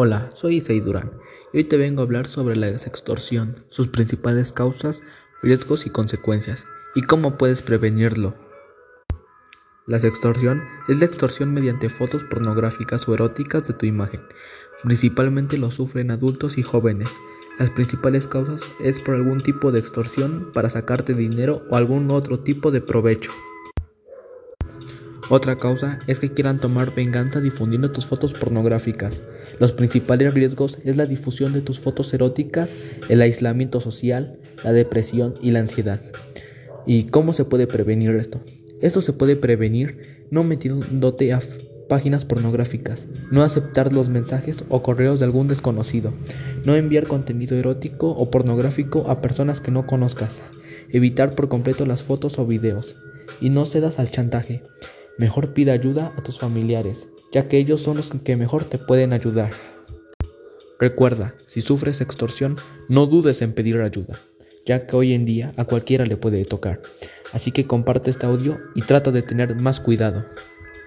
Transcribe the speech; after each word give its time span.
Hola, 0.00 0.30
soy 0.32 0.58
Isai 0.58 0.78
Durán 0.78 1.10
y 1.52 1.56
hoy 1.56 1.64
te 1.64 1.76
vengo 1.76 2.02
a 2.02 2.04
hablar 2.04 2.28
sobre 2.28 2.54
la 2.54 2.78
sextorsión, 2.78 3.56
sus 3.68 3.88
principales 3.88 4.52
causas, 4.52 5.02
riesgos 5.42 5.86
y 5.86 5.90
consecuencias, 5.90 6.64
y 6.94 7.02
cómo 7.02 7.36
puedes 7.36 7.62
prevenirlo. 7.62 8.36
La 9.88 9.98
sextorsión 9.98 10.62
es 10.86 11.00
la 11.00 11.06
extorsión 11.06 11.52
mediante 11.52 11.88
fotos 11.88 12.22
pornográficas 12.22 13.08
o 13.08 13.14
eróticas 13.14 13.66
de 13.66 13.74
tu 13.74 13.86
imagen. 13.86 14.20
Principalmente 14.84 15.58
lo 15.58 15.72
sufren 15.72 16.12
adultos 16.12 16.58
y 16.58 16.62
jóvenes. 16.62 17.08
Las 17.58 17.70
principales 17.70 18.28
causas 18.28 18.62
es 18.78 19.00
por 19.00 19.16
algún 19.16 19.42
tipo 19.42 19.72
de 19.72 19.80
extorsión 19.80 20.52
para 20.54 20.70
sacarte 20.70 21.12
dinero 21.12 21.66
o 21.70 21.74
algún 21.74 22.12
otro 22.12 22.38
tipo 22.38 22.70
de 22.70 22.80
provecho. 22.80 23.32
Otra 25.30 25.58
causa 25.58 25.98
es 26.06 26.20
que 26.20 26.32
quieran 26.32 26.58
tomar 26.58 26.94
venganza 26.94 27.40
difundiendo 27.40 27.90
tus 27.90 28.06
fotos 28.06 28.32
pornográficas. 28.32 29.20
Los 29.58 29.72
principales 29.72 30.34
riesgos 30.34 30.78
es 30.84 30.96
la 30.96 31.06
difusión 31.06 31.52
de 31.52 31.60
tus 31.60 31.80
fotos 31.80 32.12
eróticas, 32.14 32.74
el 33.08 33.20
aislamiento 33.20 33.80
social, 33.80 34.38
la 34.62 34.72
depresión 34.72 35.34
y 35.42 35.50
la 35.50 35.60
ansiedad. 35.60 36.00
¿Y 36.86 37.04
cómo 37.04 37.32
se 37.32 37.44
puede 37.44 37.66
prevenir 37.66 38.10
esto? 38.10 38.40
Esto 38.80 39.00
se 39.00 39.12
puede 39.12 39.36
prevenir 39.36 40.26
no 40.30 40.44
metiéndote 40.44 41.32
a 41.32 41.40
páginas 41.88 42.24
pornográficas, 42.24 43.08
no 43.30 43.42
aceptar 43.42 43.92
los 43.92 44.08
mensajes 44.08 44.64
o 44.68 44.82
correos 44.82 45.18
de 45.18 45.24
algún 45.24 45.48
desconocido, 45.48 46.12
no 46.64 46.76
enviar 46.76 47.06
contenido 47.06 47.56
erótico 47.56 48.10
o 48.10 48.30
pornográfico 48.30 49.10
a 49.10 49.20
personas 49.20 49.60
que 49.60 49.70
no 49.70 49.86
conozcas, 49.86 50.42
evitar 50.90 51.34
por 51.34 51.48
completo 51.48 51.86
las 51.86 52.02
fotos 52.02 52.38
o 52.38 52.46
videos 52.46 52.96
y 53.40 53.50
no 53.50 53.66
cedas 53.66 53.98
al 53.98 54.10
chantaje. 54.10 54.62
Mejor 55.16 55.54
pida 55.54 55.72
ayuda 55.72 56.12
a 56.16 56.22
tus 56.22 56.38
familiares, 56.38 57.08
ya 57.32 57.48
que 57.48 57.58
ellos 57.58 57.82
son 57.82 57.96
los 57.96 58.10
que 58.10 58.36
mejor 58.36 58.64
te 58.64 58.78
pueden 58.78 59.12
ayudar. 59.12 59.50
Recuerda, 60.78 61.34
si 61.46 61.60
sufres 61.60 62.00
extorsión, 62.00 62.58
no 62.88 63.06
dudes 63.06 63.42
en 63.42 63.52
pedir 63.52 63.80
ayuda, 63.80 64.20
ya 64.64 64.86
que 64.86 64.96
hoy 64.96 65.12
en 65.12 65.24
día 65.24 65.52
a 65.56 65.64
cualquiera 65.64 66.06
le 66.06 66.16
puede 66.16 66.44
tocar. 66.44 66.80
Así 67.32 67.50
que 67.50 67.66
comparte 67.66 68.10
este 68.10 68.26
audio 68.26 68.58
y 68.74 68.82
trata 68.82 69.10
de 69.10 69.22
tener 69.22 69.56
más 69.56 69.80
cuidado. 69.80 70.24